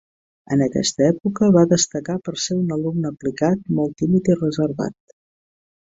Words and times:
En 0.53 0.61
aquesta 0.65 1.05
època 1.09 1.49
va 1.57 1.65
destacar 1.75 2.17
per 2.29 2.35
ser 2.47 2.59
un 2.63 2.73
alumne 2.79 3.13
aplicat, 3.13 3.65
molt 3.81 3.97
tímid 4.03 4.35
i 4.35 4.43
reservat. 4.45 5.03